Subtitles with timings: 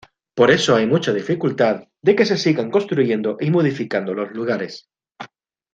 [0.33, 4.89] Por eso hay mucha dificultad de que se sigan construyendo y modificando los lugares.